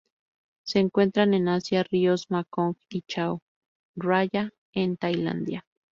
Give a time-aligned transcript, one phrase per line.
[0.63, 3.43] Se encuentran en Asia: ríos Mekong y Chao
[3.95, 5.63] Phraya en Tailandia-